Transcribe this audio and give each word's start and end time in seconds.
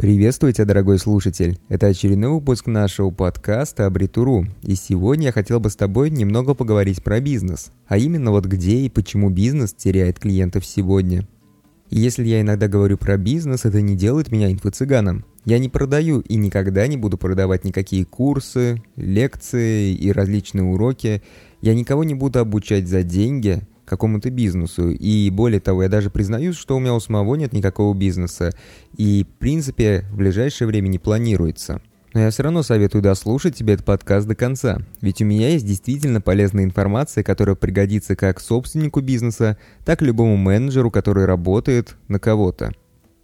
Приветствую 0.00 0.54
тебя, 0.54 0.64
дорогой 0.64 0.98
слушатель. 0.98 1.58
Это 1.68 1.88
очередной 1.88 2.30
выпуск 2.30 2.66
нашего 2.66 3.10
подкаста 3.10 3.84
Абритуру. 3.84 4.46
И 4.62 4.74
сегодня 4.74 5.26
я 5.26 5.32
хотел 5.32 5.60
бы 5.60 5.68
с 5.68 5.76
тобой 5.76 6.08
немного 6.08 6.54
поговорить 6.54 7.04
про 7.04 7.20
бизнес. 7.20 7.70
А 7.86 7.98
именно 7.98 8.30
вот 8.30 8.46
где 8.46 8.78
и 8.78 8.88
почему 8.88 9.28
бизнес 9.28 9.74
теряет 9.74 10.18
клиентов 10.18 10.64
сегодня. 10.64 11.28
Если 11.90 12.24
я 12.24 12.40
иногда 12.40 12.66
говорю 12.66 12.96
про 12.96 13.18
бизнес, 13.18 13.66
это 13.66 13.82
не 13.82 13.94
делает 13.94 14.32
меня 14.32 14.50
инфо-цыганом. 14.50 15.26
Я 15.44 15.58
не 15.58 15.68
продаю 15.68 16.20
и 16.20 16.36
никогда 16.36 16.86
не 16.86 16.96
буду 16.96 17.18
продавать 17.18 17.64
никакие 17.64 18.06
курсы, 18.06 18.82
лекции 18.96 19.92
и 19.92 20.10
различные 20.12 20.64
уроки. 20.64 21.22
Я 21.60 21.74
никого 21.74 22.04
не 22.04 22.14
буду 22.14 22.38
обучать 22.38 22.88
за 22.88 23.02
деньги, 23.02 23.60
какому-то 23.90 24.30
бизнесу. 24.30 24.90
И 24.90 25.28
более 25.30 25.60
того, 25.60 25.82
я 25.82 25.88
даже 25.88 26.08
признаюсь, 26.08 26.56
что 26.56 26.76
у 26.76 26.80
меня 26.80 26.94
у 26.94 27.00
самого 27.00 27.34
нет 27.34 27.52
никакого 27.52 27.92
бизнеса. 27.92 28.52
И, 28.96 29.24
в 29.24 29.38
принципе, 29.38 30.06
в 30.10 30.16
ближайшее 30.16 30.68
время 30.68 30.88
не 30.88 30.98
планируется. 30.98 31.82
Но 32.14 32.20
я 32.20 32.30
все 32.30 32.42
равно 32.42 32.62
советую 32.62 33.02
дослушать 33.02 33.54
тебе 33.54 33.74
этот 33.74 33.86
подкаст 33.86 34.26
до 34.26 34.34
конца. 34.34 34.78
Ведь 35.00 35.20
у 35.20 35.24
меня 35.24 35.50
есть 35.50 35.66
действительно 35.66 36.20
полезная 36.20 36.64
информация, 36.64 37.22
которая 37.22 37.54
пригодится 37.54 38.16
как 38.16 38.40
собственнику 38.40 39.00
бизнеса, 39.00 39.58
так 39.84 40.02
и 40.02 40.06
любому 40.06 40.36
менеджеру, 40.36 40.90
который 40.90 41.24
работает 41.24 41.96
на 42.08 42.18
кого-то. 42.18 42.72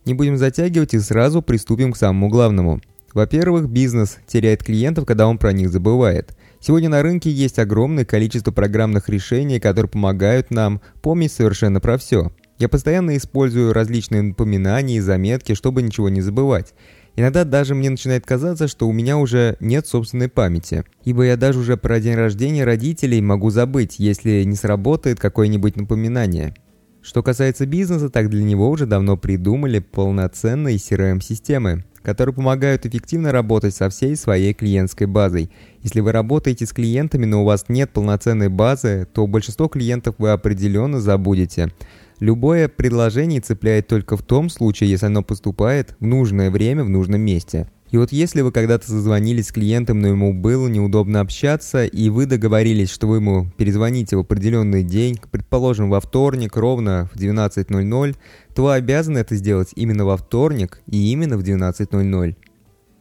Не 0.05 0.15
будем 0.15 0.37
затягивать 0.37 0.95
и 0.95 1.01
сразу 1.01 1.43
приступим 1.43 1.93
к 1.93 1.97
самому 1.97 2.29
главному. 2.29 2.81
Во-первых, 3.15 3.69
бизнес 3.69 4.19
теряет 4.27 4.63
клиентов, 4.63 5.07
когда 5.07 5.27
он 5.27 5.39
про 5.39 5.53
них 5.53 5.71
забывает. 5.71 6.37
Сегодня 6.61 6.89
на 6.89 7.03
рынке 7.03 7.31
есть 7.31 7.59
огромное 7.59 8.05
количество 8.05 8.51
программных 8.51 9.09
решений, 9.09 9.61
которые 9.61 9.91
помогают 9.91 10.51
нам 10.51 10.81
помнить 11.03 11.33
совершенно 11.33 11.81
про 11.81 11.99
все. 11.99 12.33
Я 12.59 12.69
постоянно 12.69 13.17
использую 13.17 13.73
различные 13.73 14.23
напоминания 14.23 14.97
и 14.97 15.01
заметки, 15.01 15.55
чтобы 15.55 15.83
ничего 15.83 16.09
не 16.09 16.23
забывать. 16.23 16.75
Иногда 17.15 17.45
даже 17.45 17.75
мне 17.75 17.89
начинает 17.89 18.27
казаться, 18.27 18.69
что 18.69 18.89
у 18.89 18.93
меня 18.93 19.17
уже 19.17 19.57
нет 19.61 19.87
собственной 19.87 20.29
памяти, 20.29 20.85
ибо 21.05 21.25
я 21.25 21.37
даже 21.37 21.59
уже 21.59 21.77
про 21.79 21.99
день 21.99 22.15
рождения 22.15 22.65
родителей 22.65 23.23
могу 23.23 23.51
забыть, 23.51 23.99
если 23.99 24.43
не 24.45 24.57
сработает 24.57 25.19
какое-нибудь 25.19 25.77
напоминание. 25.77 26.55
Что 27.01 27.23
касается 27.23 27.67
бизнеса, 27.67 28.11
так 28.11 28.29
для 28.29 28.43
него 28.43 28.69
уже 28.69 28.85
давно 28.85 29.17
придумали 29.17 29.79
полноценные 29.79 30.77
CRM-системы, 30.77 31.85
которые 32.07 32.33
помогают 32.33 32.87
эффективно 32.87 33.33
работать 33.33 33.75
со 33.75 33.91
всей 33.91 34.15
своей 34.15 34.55
клиентской 34.55 35.09
базой. 35.09 35.51
Если 35.83 35.99
вы 35.99 36.13
работаете 36.13 36.65
с 36.65 36.73
клиентами, 36.73 37.25
но 37.25 37.43
у 37.43 37.45
вас 37.45 37.65
нет 37.67 37.91
полноценной 37.91 38.49
базы, 38.49 39.09
то 39.13 39.27
большинство 39.27 39.67
клиентов 39.67 40.15
вы 40.19 40.31
определенно 40.31 41.01
забудете. 41.01 41.73
Любое 42.21 42.69
предложение 42.69 43.41
цепляет 43.41 43.89
только 43.89 44.17
в 44.17 44.23
том 44.23 44.51
случае, 44.51 44.89
если 44.89 45.07
оно 45.07 45.25
поступает 45.25 45.97
в 45.99 46.07
нужное 46.07 46.53
время 46.53 46.85
в 46.85 46.89
нужном 46.89 47.23
месте. 47.23 47.69
И 47.91 47.99
вот 47.99 48.11
если 48.11 48.41
вы 48.41 48.51
когда-то 48.51 48.87
созвонились 48.87 49.49
с 49.49 49.53
клиентом, 49.53 50.01
но 50.01 50.09
ему 50.09 50.35
было 50.35 50.67
неудобно 50.67 51.21
общаться, 51.21 51.85
и 51.85 52.09
вы 52.09 52.27
договорились, 52.27 52.91
что 52.91 53.07
вы 53.07 53.17
ему 53.17 53.51
перезвоните 53.57 54.17
в 54.17 54.21
определенный 54.21 54.83
день, 54.83 55.21
предположим, 55.31 55.89
во 55.89 56.01
вторник, 56.01 56.57
ровно 56.57 57.09
в 57.15 57.17
12.00, 57.17 58.17
то 58.55 58.65
вы 58.65 58.75
обязаны 58.75 59.19
это 59.19 59.37
сделать 59.37 59.71
именно 59.77 60.05
во 60.05 60.17
вторник 60.17 60.81
и 60.91 61.13
именно 61.13 61.37
в 61.37 61.43
12.00. 61.43 62.37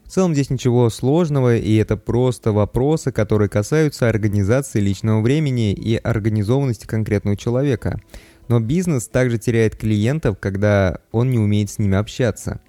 В 0.06 0.10
целом 0.10 0.34
здесь 0.34 0.52
ничего 0.52 0.92
сложного, 0.92 1.58
и 1.58 1.76
это 1.78 1.98
просто 1.98 2.52
вопросы, 2.52 3.12
которые 3.12 3.50
касаются 3.50 4.08
организации 4.08 4.80
личного 4.80 5.22
времени 5.22 5.74
и 5.74 5.96
организованности 5.96 6.86
конкретного 6.86 7.36
человека. 7.36 8.00
Но 8.48 8.60
бизнес 8.60 9.08
также 9.08 9.40
теряет 9.40 9.76
клиентов, 9.76 10.38
когда 10.40 11.00
он 11.12 11.32
не 11.32 11.40
умеет 11.40 11.72
с 11.72 11.80
ними 11.80 11.98
общаться. 11.98 12.62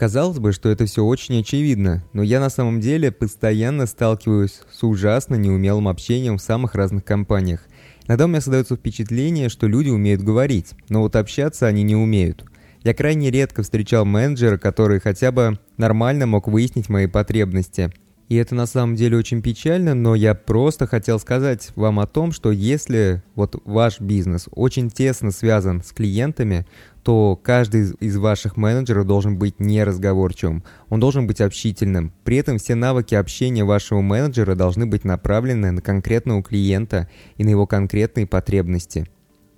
Казалось 0.00 0.38
бы, 0.38 0.52
что 0.52 0.70
это 0.70 0.86
все 0.86 1.04
очень 1.04 1.40
очевидно, 1.40 2.02
но 2.14 2.22
я 2.22 2.40
на 2.40 2.48
самом 2.48 2.80
деле 2.80 3.12
постоянно 3.12 3.84
сталкиваюсь 3.84 4.62
с 4.72 4.82
ужасно 4.82 5.34
неумелым 5.34 5.88
общением 5.88 6.38
в 6.38 6.42
самых 6.42 6.74
разных 6.74 7.04
компаниях. 7.04 7.60
Иногда 8.06 8.24
у 8.24 8.28
меня 8.28 8.40
создается 8.40 8.76
впечатление, 8.76 9.50
что 9.50 9.66
люди 9.66 9.90
умеют 9.90 10.22
говорить, 10.22 10.68
но 10.88 11.02
вот 11.02 11.16
общаться 11.16 11.66
они 11.66 11.82
не 11.82 11.96
умеют. 11.96 12.46
Я 12.82 12.94
крайне 12.94 13.30
редко 13.30 13.62
встречал 13.62 14.06
менеджера, 14.06 14.56
который 14.56 15.00
хотя 15.00 15.32
бы 15.32 15.58
нормально 15.76 16.26
мог 16.26 16.48
выяснить 16.48 16.88
мои 16.88 17.06
потребности. 17.06 17.92
И 18.30 18.36
это 18.36 18.54
на 18.54 18.66
самом 18.66 18.94
деле 18.94 19.18
очень 19.18 19.42
печально, 19.42 19.94
но 19.94 20.14
я 20.14 20.36
просто 20.36 20.86
хотел 20.86 21.18
сказать 21.18 21.72
вам 21.74 21.98
о 21.98 22.06
том, 22.06 22.30
что 22.30 22.52
если 22.52 23.24
вот 23.34 23.60
ваш 23.64 24.00
бизнес 24.00 24.48
очень 24.52 24.88
тесно 24.88 25.32
связан 25.32 25.82
с 25.82 25.90
клиентами, 25.90 26.64
то 27.02 27.34
каждый 27.42 27.90
из 27.98 28.16
ваших 28.16 28.56
менеджеров 28.56 29.08
должен 29.08 29.36
быть 29.36 29.58
неразговорчивым, 29.58 30.62
он 30.90 31.00
должен 31.00 31.26
быть 31.26 31.40
общительным. 31.40 32.12
При 32.22 32.36
этом 32.36 32.58
все 32.58 32.76
навыки 32.76 33.16
общения 33.16 33.64
вашего 33.64 34.00
менеджера 34.00 34.54
должны 34.54 34.86
быть 34.86 35.02
направлены 35.04 35.72
на 35.72 35.82
конкретного 35.82 36.40
клиента 36.44 37.08
и 37.36 37.42
на 37.42 37.48
его 37.48 37.66
конкретные 37.66 38.28
потребности. 38.28 39.08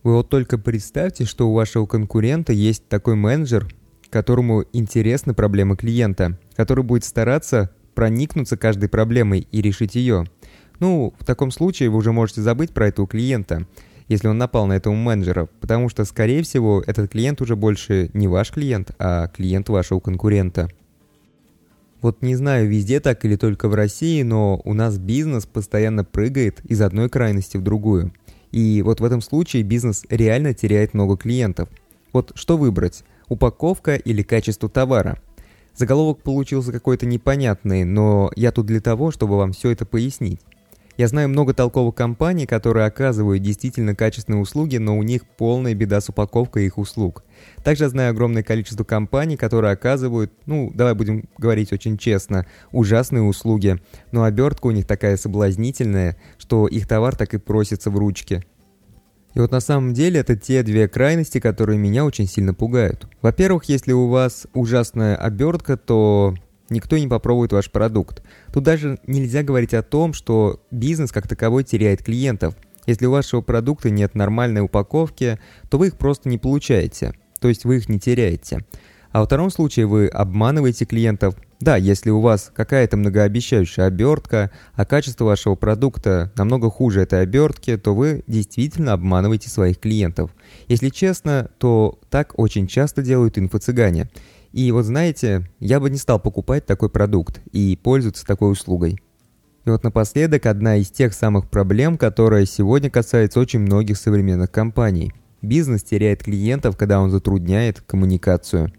Вы 0.03 0.15
вот 0.15 0.31
только 0.31 0.56
представьте, 0.56 1.27
что 1.27 1.50
у 1.50 1.53
вашего 1.53 1.84
конкурента 1.84 2.54
есть 2.54 2.89
такой 2.89 3.16
менеджер, 3.16 3.69
которому 4.09 4.65
интересны 4.72 5.34
проблемы 5.34 5.77
клиента, 5.77 6.39
который 6.56 6.84
будет 6.84 7.04
стараться 7.04 7.71
проникнуться 7.94 8.56
каждой 8.56 8.88
проблемой 8.88 9.47
и 9.50 9.62
решить 9.62 9.94
ее. 9.94 10.26
Ну, 10.80 11.14
в 11.19 11.25
таком 11.25 11.50
случае 11.50 11.91
вы 11.91 11.98
уже 11.98 12.12
можете 12.12 12.42
забыть 12.42 12.72
про 12.72 12.88
этого 12.88 13.06
клиента, 13.06 13.66
если 14.08 14.28
он 14.28 14.38
напал 14.38 14.66
на 14.66 14.75
этого 14.75 14.94
менеджера, 14.94 15.48
потому 15.60 15.88
что, 15.88 16.04
скорее 16.04 16.42
всего, 16.42 16.82
этот 16.86 17.10
клиент 17.10 17.41
уже 17.41 17.56
больше 17.56 18.10
не 18.14 18.28
ваш 18.28 18.50
клиент, 18.50 18.91
а 18.98 19.28
клиент 19.28 19.69
вашего 19.69 20.00
конкурента. 20.00 20.69
Вот 22.00 22.20
не 22.20 22.34
знаю, 22.34 22.69
везде 22.69 22.98
так 22.98 23.25
или 23.25 23.36
только 23.36 23.69
в 23.69 23.75
России, 23.75 24.22
но 24.22 24.60
у 24.64 24.74
нас 24.74 24.98
бизнес 24.98 25.47
постоянно 25.47 26.04
прыгает 26.04 26.60
из 26.64 26.80
одной 26.80 27.09
крайности 27.09 27.56
в 27.56 27.62
другую. 27.62 28.12
И 28.50 28.82
вот 28.82 29.00
в 29.00 29.04
этом 29.04 29.20
случае 29.20 29.62
бизнес 29.62 30.04
реально 30.10 30.53
теряет 30.53 30.94
много 30.94 31.16
клиентов. 31.16 31.69
Вот 32.12 32.32
что 32.34 32.59
выбрать? 32.59 33.04
Упаковка 33.28 33.94
или 33.94 34.22
качество 34.22 34.69
товара? 34.69 35.19
Заголовок 35.75 36.22
получился 36.22 36.72
какой-то 36.72 37.06
непонятный, 37.06 37.84
но 37.84 38.31
я 38.37 38.53
тут 38.53 38.66
для 38.66 38.81
того, 38.81 39.10
чтобы 39.10 39.38
вам 39.38 39.53
все 39.53 39.71
это 39.71 39.87
пояснить. 39.87 40.41
Я 40.99 41.09
знаю 41.09 41.31
много 41.31 41.55
толковых 41.55 41.94
компаний, 41.94 42.44
которые 42.44 42.84
оказывают 42.84 43.43
действительно 43.43 43.94
качественные 43.94 44.43
услуги, 44.43 44.77
но 44.77 44.99
у 44.99 45.03
них 45.03 45.27
полная 45.27 45.75
беда 45.75 46.03
с 46.03 46.10
упаковкой 46.10 46.66
их 46.66 46.77
услуг. 46.77 47.25
Также 47.65 47.88
знаю 47.88 48.10
огромное 48.10 48.43
количество 48.43 48.84
компаний, 48.84 49.38
которые 49.38 49.72
оказывают, 49.72 50.33
ну, 50.44 50.71
давай 50.75 50.94
будем 50.94 51.25
говорить 51.38 51.72
очень 51.72 51.97
честно, 51.97 52.47
ужасные 52.72 53.22
услуги, 53.22 53.81
но 54.12 54.25
обертка 54.25 54.66
у 54.66 54.71
них 54.71 54.87
такая 54.87 55.16
соблазнительная, 55.16 56.19
что 56.37 56.66
их 56.66 56.87
товар 56.87 57.16
так 57.16 57.33
и 57.33 57.39
просится 57.39 57.91
в 57.91 57.97
ручке. 57.97 58.44
И 59.34 59.41
вот 59.41 59.50
на 59.50 59.60
самом 59.60 59.94
деле 59.94 60.20
это 60.20 60.37
те 60.37 60.62
две 60.62 60.88
крайности, 60.88 61.41
которые 61.41 61.78
меня 61.78 62.04
очень 62.04 62.26
сильно 62.26 62.54
пугают. 62.54 63.06
Во-первых, 63.22 63.65
если 63.65 63.93
у 63.93 64.09
вас 64.09 64.47
ужасная 64.53 65.16
обертка, 65.16 65.76
то 65.76 66.34
никто 66.69 66.98
не 66.98 67.09
попробует 67.09 67.53
ваш 67.53 67.71
продукт. 67.71 68.22
Тут 68.53 68.65
даже 68.65 68.98
нельзя 69.06 69.42
говорить 69.42 69.75
о 69.75 69.82
том, 69.82 70.12
что 70.12 70.60
бизнес 70.71 71.12
как 71.12 71.28
таковой 71.28 71.65
теряет 71.65 72.04
клиентов. 72.04 72.54
Если 72.87 73.06
у 73.06 73.12
вашего 73.12 73.41
продукта 73.41 73.91
нет 73.91 74.15
нормальной 74.15 74.60
упаковки, 74.60 75.38
то 75.71 75.78
вы 75.78 75.88
их 75.88 75.97
просто 75.97 76.28
не 76.28 76.38
получаете, 76.38 77.15
то 77.41 77.48
есть 77.48 77.65
вы 77.65 77.76
их 77.76 77.88
не 77.88 78.00
теряете. 78.00 78.65
А 79.12 79.21
во 79.21 79.26
втором 79.26 79.50
случае 79.50 79.87
вы 79.87 80.09
обманываете 80.09 80.84
клиентов. 80.84 81.37
Да, 81.62 81.76
если 81.76 82.10
у 82.10 82.20
вас 82.20 82.50
какая-то 82.52 82.96
многообещающая 82.96 83.84
обертка, 83.84 84.50
а 84.74 84.84
качество 84.84 85.26
вашего 85.26 85.54
продукта 85.54 86.32
намного 86.34 86.68
хуже 86.68 87.02
этой 87.02 87.22
обертки, 87.22 87.76
то 87.76 87.94
вы 87.94 88.24
действительно 88.26 88.94
обманываете 88.94 89.48
своих 89.48 89.78
клиентов. 89.78 90.34
Если 90.66 90.88
честно, 90.88 91.50
то 91.59 92.00
так 92.10 92.36
очень 92.36 92.66
часто 92.66 93.00
делают 93.00 93.38
инфо-цыгане. 93.38 94.10
И 94.50 94.72
вот 94.72 94.86
знаете, 94.86 95.48
я 95.60 95.78
бы 95.78 95.88
не 95.88 95.98
стал 95.98 96.18
покупать 96.18 96.66
такой 96.66 96.91
продукт 96.91 97.41
и 97.53 97.78
пользоваться 97.80 98.26
такой 98.26 98.50
услугой. 98.50 98.98
И 99.65 99.70
вот 99.70 99.84
напоследок 99.84 100.47
одна 100.47 100.78
из 100.78 100.91
тех 100.91 101.15
самых 101.15 101.48
проблем, 101.48 101.97
которая 101.97 102.44
сегодня 102.44 102.91
касается 102.91 103.38
очень 103.38 103.60
многих 103.60 103.98
современных 103.98 104.50
компаний. 104.50 105.12
Бизнес 105.42 105.84
теряет 105.84 106.24
клиентов, 106.24 106.76
когда 106.76 107.00
он 107.00 107.12
затрудняет 107.12 107.82
коммуникацию. 107.82 108.72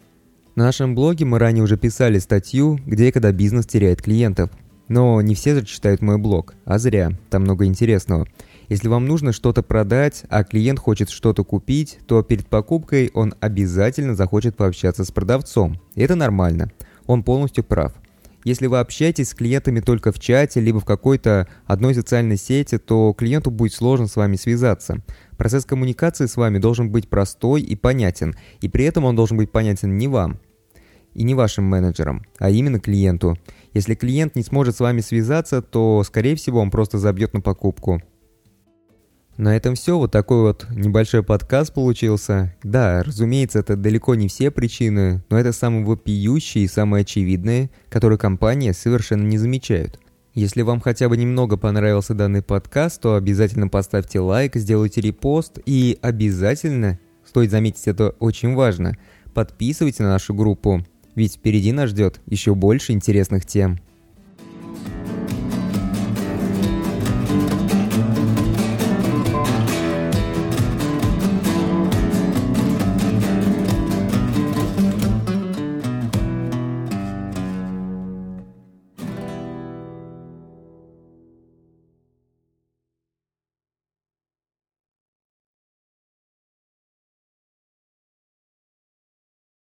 На 0.56 0.66
нашем 0.66 0.94
блоге 0.94 1.26
мы 1.26 1.40
ранее 1.40 1.64
уже 1.64 1.78
писали 1.78 2.20
статью, 2.20 2.80
где 2.86 3.08
и 3.08 3.12
когда 3.12 3.32
бизнес 3.32 3.66
теряет 3.66 4.04
клиентов. 4.04 4.52
Но 4.88 5.20
не 5.22 5.34
все 5.34 5.56
же 5.56 5.66
мой 6.02 6.20
блог, 6.20 6.54
а 6.64 6.78
зря, 6.78 7.14
там 7.32 7.42
много 7.42 7.66
интересного. 7.66 8.28
Если 8.70 8.88
вам 8.88 9.08
нужно 9.08 9.34
что-то 9.34 9.64
продать, 9.64 10.26
а 10.30 10.44
клиент 10.44 10.78
хочет 10.78 11.10
что-то 11.10 11.44
купить, 11.44 11.98
то 12.06 12.22
перед 12.22 12.46
покупкой 12.48 13.10
он 13.16 13.34
обязательно 13.40 14.14
захочет 14.14 14.56
пообщаться 14.56 15.04
с 15.04 15.12
продавцом. 15.12 15.82
Это 15.96 16.14
нормально. 16.14 16.72
Он 17.08 17.24
полностью 17.24 17.64
прав. 17.64 17.94
Если 18.44 18.68
вы 18.68 18.80
общаетесь 18.80 19.30
с 19.30 19.34
клиентами 19.34 19.80
только 19.80 20.12
в 20.12 20.20
чате, 20.20 20.60
либо 20.60 20.80
в 20.80 20.86
какой-то 20.86 21.48
одной 21.66 21.96
социальной 21.96 22.38
сети, 22.38 22.78
то 22.78 23.14
клиенту 23.14 23.50
будет 23.50 23.74
сложно 23.74 24.08
с 24.08 24.16
вами 24.18 24.36
связаться. 24.36 24.98
Процесс 25.38 25.66
коммуникации 25.66 26.26
с 26.26 26.38
вами 26.38 26.58
должен 26.58 26.92
быть 26.92 27.10
простой 27.10 27.62
и 27.62 27.76
понятен, 27.76 28.36
и 28.62 28.70
при 28.70 28.86
этом 28.86 29.06
он 29.06 29.16
должен 29.16 29.38
быть 29.38 29.52
понятен 29.52 29.98
не 29.98 30.08
вам. 30.08 30.40
И 31.14 31.24
не 31.24 31.36
вашим 31.36 31.66
менеджерам, 31.66 32.24
а 32.40 32.50
именно 32.50 32.80
клиенту. 32.80 33.38
Если 33.74 33.94
клиент 33.94 34.36
не 34.36 34.44
сможет 34.44 34.76
с 34.76 34.80
вами 34.80 35.02
связаться, 35.02 35.62
то, 35.62 36.04
скорее 36.04 36.36
всего, 36.36 36.60
он 36.60 36.72
просто 36.72 36.98
забьет 36.98 37.34
на 37.34 37.42
покупку. 37.42 38.02
На 39.38 39.56
этом 39.56 39.74
все. 39.76 39.98
Вот 39.98 40.12
такой 40.12 40.42
вот 40.42 40.68
небольшой 40.70 41.24
подкаст 41.24 41.74
получился. 41.74 42.56
Да, 42.64 43.02
разумеется, 43.02 43.60
это 43.60 43.76
далеко 43.76 44.14
не 44.14 44.28
все 44.28 44.52
причины, 44.52 45.24
но 45.30 45.40
это 45.40 45.54
самые 45.54 45.86
вопиющие 45.86 46.66
и 46.66 46.68
самые 46.68 47.02
очевидные, 47.02 47.72
которые 47.90 48.20
компании 48.20 48.72
совершенно 48.72 49.24
не 49.24 49.40
замечают. 49.40 50.00
Если 50.34 50.64
вам 50.64 50.80
хотя 50.80 51.10
бы 51.10 51.16
немного 51.16 51.58
понравился 51.58 52.16
данный 52.16 52.42
подкаст, 52.42 53.00
то 53.00 53.16
обязательно 53.16 53.68
поставьте 53.68 54.20
лайк, 54.20 54.56
сделайте 54.56 55.00
репост 55.00 55.60
и 55.68 56.00
обязательно, 56.02 56.98
стоит 57.24 57.52
заметить, 57.52 57.88
это 57.88 58.16
очень 58.20 58.56
важно, 58.56 58.98
подписывайтесь 59.36 60.00
на 60.00 60.10
нашу 60.10 60.34
группу, 60.34 60.84
ведь 61.14 61.36
впереди 61.36 61.72
нас 61.72 61.92
ждет 61.92 62.20
еще 62.26 62.56
больше 62.56 62.94
интересных 62.94 63.46
тем. 63.46 63.78